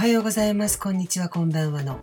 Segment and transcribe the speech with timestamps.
[0.00, 0.80] はようございます。
[0.80, 2.00] こんにちは、こんばんはの。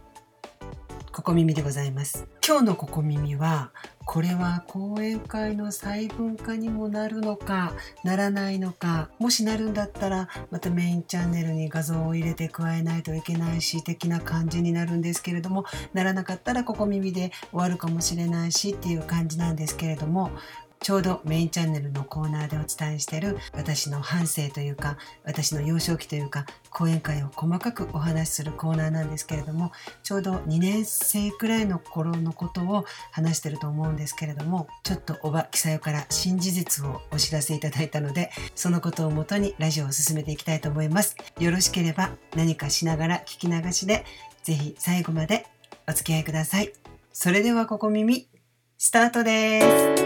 [1.11, 2.27] ここ耳でございます。
[2.47, 3.71] 今日のここ耳は、
[4.05, 7.73] これは講演会の細分化にもなるのか、
[8.03, 20.29] ならないのか、もしなるんだったら、またメインチャンネルに画像を入れて加えないといけないし、的な感じになるんですけれども、ならなかったらここ耳で終わるかもしれないしっていう感じなんですけれども、
[20.79, 29.71] ちょうどメインチャンネルのコーナーでお伝えしている私の反省というか私の幼少期というか講演会を細かくお話しするコーナーなんですけれども
[30.03, 41.15] ちょうど2年生くらいの頃のことを話してると思うんですけれどもちょっとおばきさよから新事実をお知らせいただいたのでそのことをもとにラジオを進めていきたいと思います。
[41.39, 44.05] よろしければ何かしながら聞き流しで
[44.43, 45.45] ぜひ最後まで
[45.87, 46.71] お付き合いください。
[47.11, 48.29] それではここ耳
[48.77, 49.96] スタートです。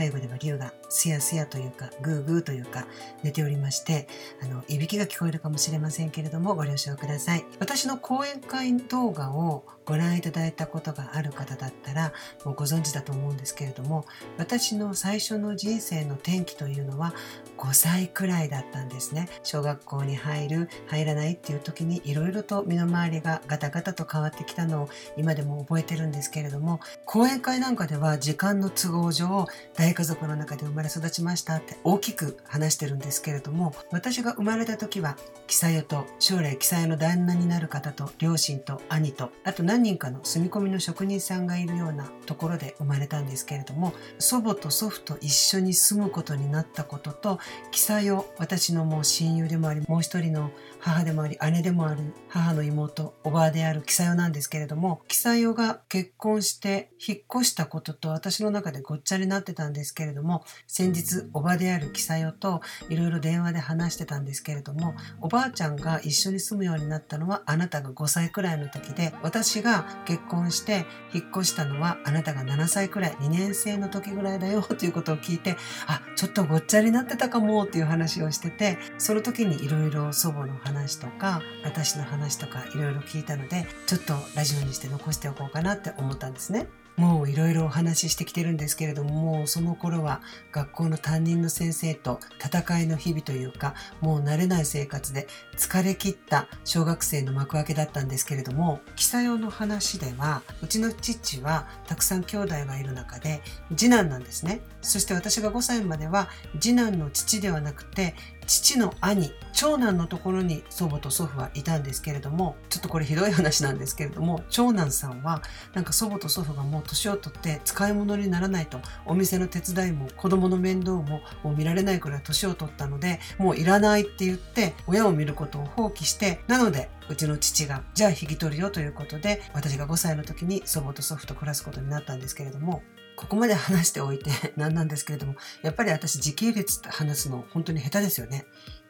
[0.00, 2.86] 背後では龍がすやすやというかグーグーというか
[3.22, 4.08] 寝ておりまして
[4.42, 7.44] あのいびきが聞こえるかもしれませんけれどもご了承ください。
[7.58, 12.12] 私の講演会動画をご覧いただいたことがある方だったら
[12.44, 14.04] もうご存知だと思うんですけれども
[14.38, 17.12] 私の最初の人生の転機というのは
[17.58, 19.28] 5歳くらいだったんですね。
[19.42, 35.16] 小学校に入る入らないっていう時にいろいろと身の回りがガタガタと変わってきたのを今でも覚えてるんですけれども講演会なんかでは時間の都合上大家族の中で生まれ育ちましたって大きく話してるんですけれども私が生まれた時は
[35.46, 47.38] キサヨと将来キサヨの旦那になる方と両親と兄とあと何人かの住み込みの職人さんがいるようなところで生まれたんですけれども祖母と祖父と一緒に住むことになったことと
[47.70, 59.79] キサヨ私のもう親友でもありもう一人の母でもあり姉でもある母の妹おばあであるキサヨなんですけれどもキサヨが結婚して引っ越したことと私の中でごっちゃになってたんです。
[59.92, 86.68] けれども先日おばであるキサヨといろいろ電話で話してたんですけれどもおばあちゃんが一緒に住むようになったのはあなたが5歳くらいの時で私が結婚して引っ越したのはあなたが7歳くらい2年生の時ぐらいだよということを聞いてあちょっとごっちゃになってたかもっていう話をしててその時にいろいろ祖母の話とか私の話とかいろいろ聞いたのでちょっとラジオにして残しておこうかなって思ったんですね。
[87.00, 90.20] もういろいろお話ししてきてるんですけれどももうその頃は
[90.52, 103.40] 学校の担任の先生と戦いの日々というかもう慣れない生活で疲れ切った小学生の幕開けだったんですけれども記載用の話ではうちの父はたくさん兄弟がいる中で
[103.74, 104.60] 次男なんですね。
[104.82, 106.28] そして私が5歳までは
[106.58, 108.14] 次男の父ではなくて
[108.50, 115.40] 父の兄長男のところに祖母と祖父はいたんですけれどもちょっとこれひどい話なんですけれども長男さんは
[115.72, 132.82] なんか祖母と祖父がもう年を取って使い物にならないとお店の手伝いも子供の面倒ももう見られないくらい年を取ったのでもういらないって言って親を見ることを放棄してなのでうちの父がじゃあ引き取るよということで私が5歳の時に祖母と祖父と暮らすことになったんですけれども
[133.20, 138.46] ここまで話しておいて 何なんですけれどもやっぱり私時系列って話すの本当に下手ですよね。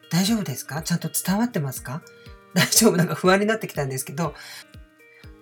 [0.09, 0.81] 大丈夫ですか？
[0.81, 2.01] ちゃんと伝わってますか？
[2.55, 2.95] 大丈夫？
[2.97, 4.33] なんか不安になってきたんですけど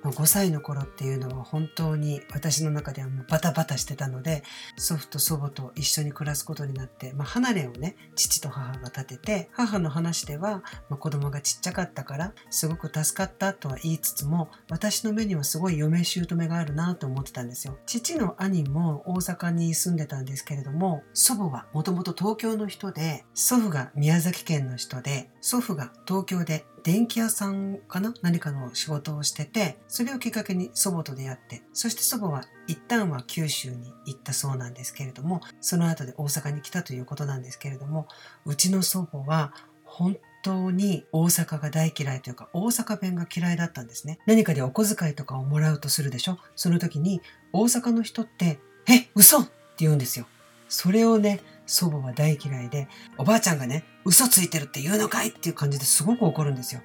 [0.04, 4.44] 5歳の頃っていうのは本当に私の中ではもうバタバタしてたので
[4.78, 17.78] 祖父と祖母と一緒に暮らすことになって、まあ、離れをね父と母が立てて母の話では、まあ、子供がちっちゃかったからすごく助かったとは言いつつも私の目にはすごい嫁姑があるなと思ってたんですよ。
[17.86, 28.14] 父の兄も大阪に住んでたんですけれども祖母はもともと東京の人で祖父が宮崎県の人で祖父が東京で電気屋さんかな？
[28.22, 38.08] 何かの仕事をしててそれをきっかけに祖母と出会ってそして祖母は一旦は九州に行ったそうなんですけれどもその後で大阪に来たということなんですけれども
[38.46, 39.54] うちの祖母は
[39.84, 44.20] 本当に大阪が大嫌いというか大阪弁が嫌いだったんですね。
[44.26, 46.38] 何かでお小遣いとかをもらうとするでしょ？
[46.56, 47.22] その時に
[47.52, 50.26] 大阪の人って「え嘘!」って言うんですよ。
[50.70, 52.88] それをね祖母は大嫌いで
[53.18, 56.82] おばあちゃんがね嘘ついてるって言うのかいっていう感じですごく怒るんですよ。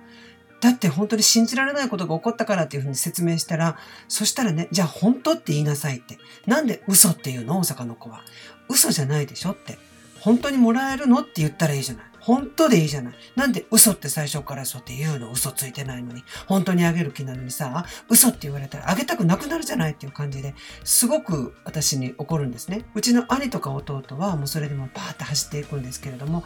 [0.60, 3.76] だって本当に信じられないことが起こったからっていうふうに説明したら
[4.08, 6.18] そしたらねじゃあ本当って言いなさいって。
[6.46, 7.58] なんで嘘っていうの？
[7.58, 8.22] 大阪の子は。
[8.68, 9.78] 嘘じゃないでしょって。
[10.20, 11.20] 本当にもらえるの？
[11.20, 12.04] って言ったらいいじゃない。
[12.24, 13.14] 本当でいいじゃない。
[13.36, 15.30] なんで嘘って最初からそうって言うの？
[15.30, 16.24] 嘘ついてないのに。
[16.46, 20.54] 本当にあげる気なのにさ、嘘って言われたらあげたくなくなるじゃないっていう感じで
[20.84, 22.86] すごく私に怒るんですね。
[22.94, 26.44] うちの兄とか弟はもうそれでもバーって走っていくんですけれども、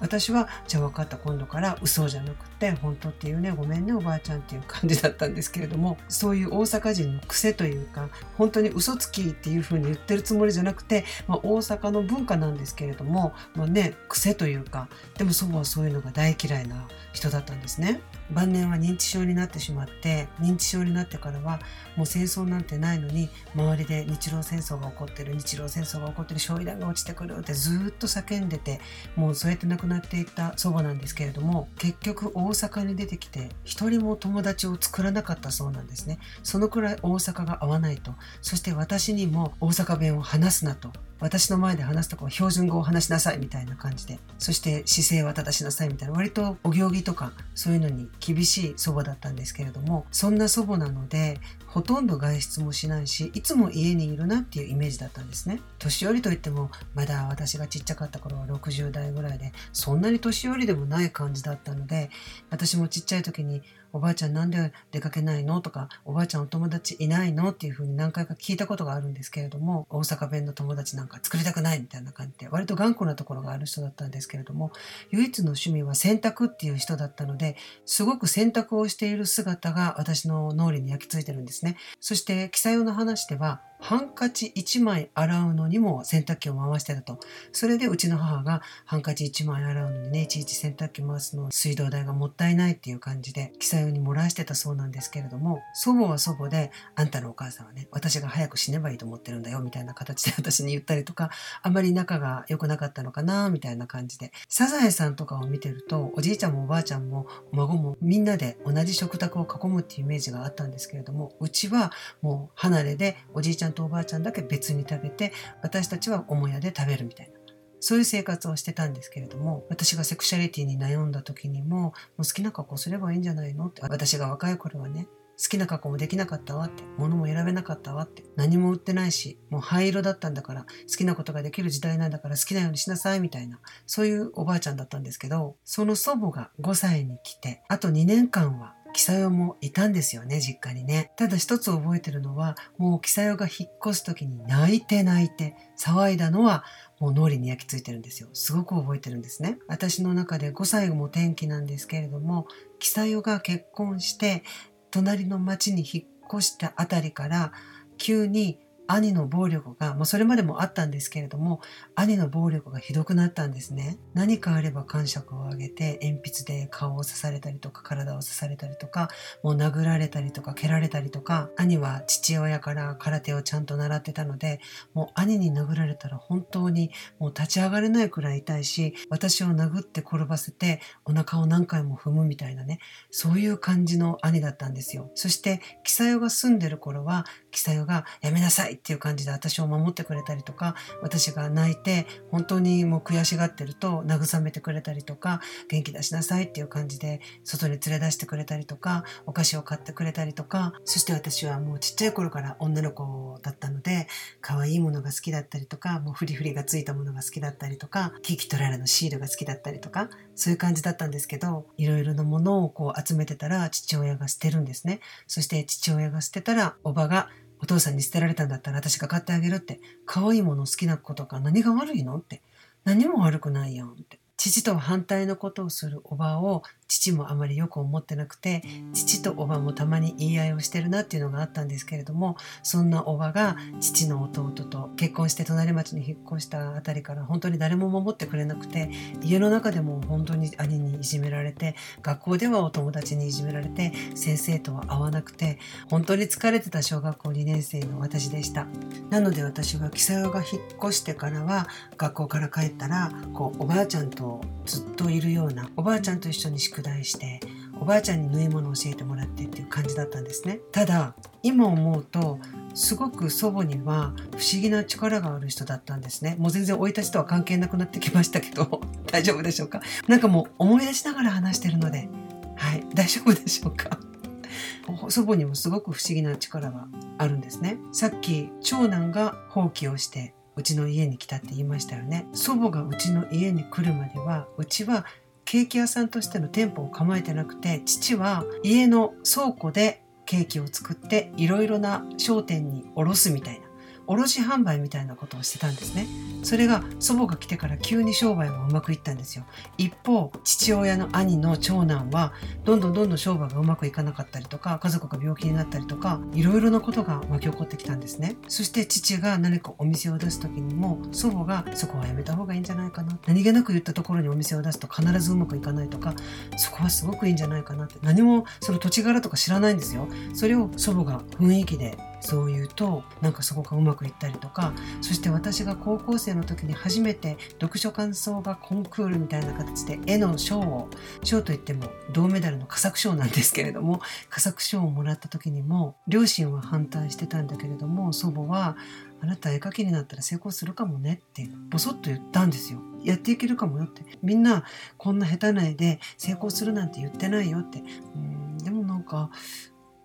[0.00, 18.00] 私はじゃあ分かった今度から嘘じゃなくて本当っていうねごめんねおばあちゃんっていう感じだったんですけれどもそういう大阪人の癖というか本当に嘘つきっていうふうに言ってるつもりじゃなくて、まあ、大阪の文化なんですけれども、まあね、癖というかでも祖母はそういうのが大嫌いな人だったんですね。
[18.30, 21.60] 晩年は認知症になってしまって認知症になってからは
[21.96, 28.80] もう戦争なんてないのに周りで日露戦争が起こってる日露戦争が起こってる焼夷弾が落ちてくるってずっと叫んでて
[29.14, 36.18] もうそうやって亡くなっていった祖母なんですけれども結局大阪に出てきて一人も友達を作らなかったそうなんですね。
[36.42, 38.14] そのくらい大阪が合わないと。
[38.42, 40.92] そして私にも大阪弁を話すなと。
[41.18, 55.60] 私の前で話すとこは標準語を話しなさいみたいな感じでそして姿勢は正しなさいみたいな割とお行儀とかそういうのに厳しい祖母だったんですけれどもそんな祖母なのでほとんど外出もしないしいつも家にいるなっていうイメージだったんですね。
[55.78, 62.10] 年寄りといってもまだ私がちっちゃかった頃は60代ぐらいでそんなに年寄りでもない感じだったので
[62.50, 63.62] 私もちっちゃい時に
[63.96, 65.62] おばあちゃんなんで出かけないの？
[65.62, 67.50] とか、おばあちゃんお友達いないの？
[67.50, 74.70] っていうふうに何回か聞いたことがあるんですけれども、大阪弁の友達なんか作りたくないみたいな感じで、割と頑固なところがある人だったんですけれども、
[75.10, 77.56] 唯一の趣味は洗濯っていう人だったので、
[77.86, 81.76] すごく洗濯をしている姿が私の脳裏に焼き付いてるんですね。
[81.98, 87.20] そして、記載用の話では、ハンカチ1枚洗うのにも洗濯機を回してたと。
[87.52, 101.30] それでうちの母がハンカチ1枚洗うのにね、いちいち洗濯機回すの水道代がもったいないっていう感じで、記載用に漏らしてたそうなんですけれども、祖母は祖母で、あんたのお母さんはね、私が早く死ねばいいと思ってるんだよ、みたいな形で私に言ったりとか、
[101.62, 104.32] あまり仲が良くなかったのかな、みたいな感じで。
[104.48, 115.32] サザエさんとかを見てると、おじいちゃんもおばあちゃんも孫もみんなで同じ食卓を囲むっていうイメージがあったんですけれども、うちはもう離れでおじいちゃんとおばあちゃんだけ別に食べて
[115.62, 117.34] 私たちは母屋で食べるみたいな。
[117.78, 125.08] そういう生活をしてたんですけれども私がセクシャリティに悩んだ時にももう好きな格好すればいいんじゃないのって私が若い頃はね
[125.38, 141.12] 好きな格好もできなかったわって、物も選べなかったわって、何も売ってないし、もう灰色だったんだから、好きなことができる時代なんだから好きなようにしなさいみたいな、そういうおばあちゃんだったんですけど、その祖母が5歳に来て、あと2年間はキサヨもいたんですよね、実家にね。
[141.16, 146.64] ただ一つ覚えてるのは、もうキサヨが引っ越す時に泣いて泣いて騒いだのは、
[146.98, 148.30] もう脳裏に焼き付いてるんですよ。
[148.32, 149.58] すごく覚えてるんですね。
[149.68, 152.48] 私の中で5歳も転機なんですけれども、
[152.78, 154.42] キサヨが結婚して、
[154.90, 157.52] 隣の町に引っ越したあたりから、
[157.98, 161.60] 急に兄の暴力が、まあ、それまでもあったんですけれども
[161.94, 163.98] 兄の暴力がひどくなったんですね。
[164.14, 169.08] 何かあれば感触を上げて鉛筆で顔を刺されたりとか体を刺されたりとか
[169.42, 174.60] もう殴られたりとか蹴られたりとか兄は父親から空手をちゃんと習ってたので
[174.94, 182.78] もう兄に殴られたら本当にもう立ち上がれないくらい痛いし私を殴って転ばせてお腹を何回も踏むみたいなね
[183.10, 185.10] そういう感じの兄だったんですよ。
[185.14, 187.24] そしてキサヨが住んでる頃は
[187.56, 204.06] キサヨがやめなさいっていう感じで私を守ってくれたりとか私が泣いて本当にもう悔しがってると慰めてくれたりとか元気出しなさいっていう感じで外に連れ出してくれたりとかお菓子を買ってくれたりとかそして私はもうちっちゃい頃から女の子だったので
[204.42, 217.30] 可愛いものが好きだったりとかもうフリフリがついたものが好きだったりとかキキトララのシールが好きだったりとかそういう感じだったんですけどいろいろなものをこう集めてたら父親が捨てるんですねそして父親が捨てたらおばが
[217.66, 219.80] お父さんに捨てられたんだったら私が買ってあげるって。
[220.04, 222.40] 可愛いもの好きな子とか何が悪いのって。
[222.84, 224.20] 何も悪くないやんって。
[224.36, 228.62] 父と反対のことをするおばを父もあまりよく思ってなくて
[228.92, 238.90] 父とおばもたまに言い合いをしてるなっていうのがあったんですけれどもそんなおばが父の弟と結婚して隣町に引っ越したあたりから本当に誰も守ってくれなくて
[239.22, 245.58] 家の中でも本当に兄にいじめられて学校ではお友達にいじめられて先生とは会わなくて
[245.90, 248.66] 本当に疲れてた小学校2年生の私でした。
[249.10, 257.40] なので私は木佐代が引っ越してからは学校から帰ったらこうおばあちゃんとずっといるようなおばあちゃんと一緒に宿題して
[257.80, 260.60] おばあちゃんに縫い物を教えてもらってっていう感じだったんですね。
[260.72, 262.38] ただ今思うと
[262.74, 266.36] すごく祖母には不思議な力がある人だったんですね。
[266.38, 268.80] もう全然生い立ちとは関係なくなってきましたけど
[269.10, 269.80] 大丈夫でしょうか？
[270.08, 272.08] なんかもう思い出しながら話してるので
[272.56, 273.98] はい大丈夫でしょうか？
[275.10, 276.86] 祖母にもすごく不思議な力が
[277.18, 277.78] あるんですね。
[277.92, 282.26] さっき長男が放棄をしてうちの家に来たって言いましたよね。
[282.32, 285.04] 祖母がうちの家に来るまではうちは
[285.46, 293.65] ケーキ屋さんとしての店舗を構えてなくて父は家の倉庫でケーキを作っていろいろな商店に卸すみたいな。
[294.06, 296.06] 卸販売みたいなことをしてたんですね。
[296.42, 299.44] それが祖母が来てから急に商売がうまくいったんですよ。
[299.78, 302.32] 一方父親の兄の長男は
[302.64, 308.36] どんどんどんどん商売がうまくいかなかったりとか家族が病気になったりとかいろいろなことが巻き起こってきたんですね。
[308.48, 316.14] そして父が何かお店を出す時にも祖母がそこはやめた方がいいんじゃないかな何気なく言ったところにお店を出すと必ずうまくいかないとか
[316.56, 320.08] そこはすごくいいんじゃないかなって何もその土地柄とか知らないんですよ。
[320.34, 330.88] それを祖母が雰囲気でそう言うとなんかそこがうまくいったりとかそして私が高校生の時に初めて読書感想画コンクールみたいな形で絵の賞を
[331.22, 338.76] 賞といっても銅メダルの佳作賞なんですけれども佳作賞をもらった時にも両親は反対してたんだけれども祖母は
[339.22, 342.80] あなた絵描きになったら成功するかもねってボソッと言ったんですよ。
[343.02, 344.02] やっていけるかもよって。
[344.22, 344.64] みんな
[344.98, 347.82] こんな下手な絵で成功するなんて言ってないよって。
[348.14, 349.30] うんでもなんか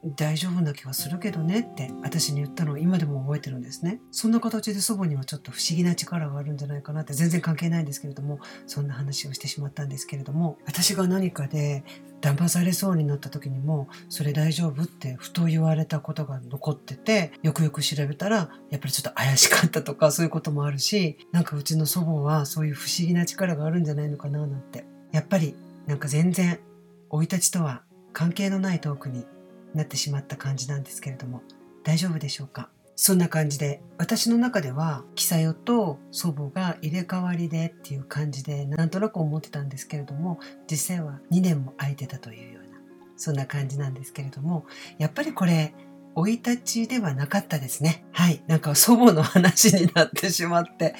[0.03, 4.01] 大丈夫な気がするけどねって私に言ったのを今でも覚えてるんですね。
[4.12, 11.84] そんな形で祖母にはちょっと不思議な力があるんじゃないかなって全然関係ないんですけれどもそんな話をしてしまったんですけれども私が何かで
[12.22, 25.55] 騙されそうになった時にもそれ大丈夫ってふと言われたことが残っててよくよく調べたらやっぱりちょっと怪しかったとかそういうこともあるしなんかうちの祖母はそういう不思議な力があるんじゃないのかななんてやっぱり
[25.86, 26.60] なんか全然
[27.12, 29.25] 生い立ちとは関係のないトークに
[29.74, 31.42] なってしまった感じなんですけれども
[31.84, 32.70] 大丈夫でしょうか？
[32.96, 42.78] そんな感じで私の中ではキサヨと祖母が入れ替わりでっていう感じでなんとなく思ってたんですけれども実際は2年も空いてたというような
[43.18, 44.66] そんな感じなんですけれども
[45.00, 45.74] やっぱりこれ
[46.16, 48.04] 生い立ちではなかったですね。
[48.12, 48.44] はい。
[48.46, 50.94] なんか祖母の話になってしまって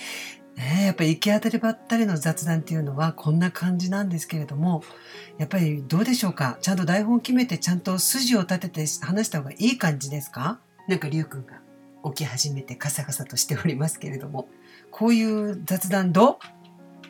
[0.62, 4.84] ね、やっぱり行き当たりばったりの雑談っていうのはこんな感じなんですけれども
[5.40, 6.58] やっぱりどうでしょうか？
[6.62, 10.60] ちゃんと台本決めてちゃんと筋を立てて話した方がいい感じですか？
[10.88, 11.62] なんかりゅうくんが
[12.06, 14.50] 起き始めてカサカサとしておりますけれども
[14.92, 16.38] こういう雑談どう？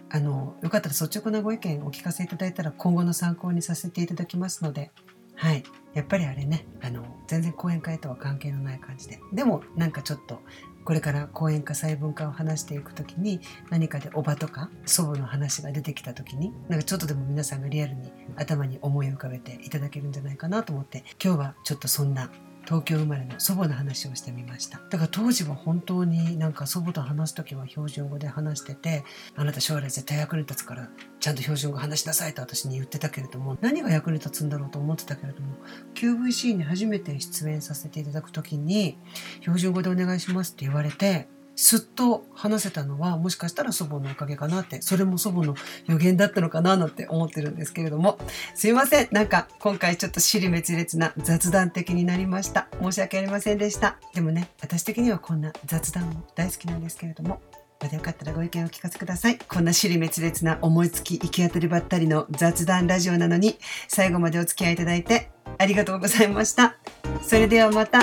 [0.10, 4.92] あのよかったら率直なご意見お聞かせいただいたら今後の参考にさせていただきますので
[5.36, 5.64] はい。
[5.94, 9.20] やっぱりあれねあの全然講演会とは関係のない感じで。
[9.34, 10.42] でもなんかちょっと
[10.84, 22.30] これから講演か細分化を話していく時に何かでおばとか祖母の話が出てきた時になんかちょっとでも皆さんがリアルに頭に思い浮かべていただけるんじゃないかなと思って今日はちょっとそんな
[22.72, 24.80] 東京生まれの祖母の話をしてみました。
[24.90, 29.04] だから当時は本当になんか祖母と話す時は標準語で話してて
[29.36, 35.58] あなた将来絶対役に立つからちゃんと標準語話しなさいと私に言ってたけれども何が役に立つんだろうと思ってたけれども
[35.96, 38.98] QVC に初めて出演させていただく時に
[39.42, 45.56] 標準語でお願いしますって言われてすっと話せたのはもしかしたら祖母のおかげかなってそれも祖母の
[45.86, 48.18] 予言だったのかななんて思ってるんですけれども。
[48.56, 49.08] すいません。
[49.12, 52.68] なんか今回ちょっと尻滅裂な雑談的になりました。
[52.82, 53.98] 申し訳ありませんでした。
[54.14, 57.42] でもね私的にはこんな雑談も大好きなんですけれども。
[57.82, 59.40] またよかったらご意見をお聞かせください。
[59.40, 66.76] こんな尻滅裂な思いつき行き当たりばったりの雑談ラジオなのに最後までお付き合いいただいてありがとうございました。
[67.24, 68.02] それではまた。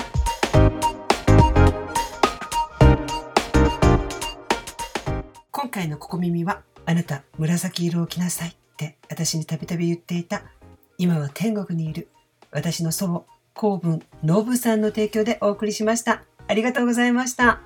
[5.79, 10.43] 回のここ耳はあなた紫色を着なさいって私にたびたび言っていた
[10.99, 12.09] 今は天国にいる
[12.51, 13.23] 私の祖母
[13.55, 17.61] 公文ノブさんの提供でお送りしましたありがとうございました。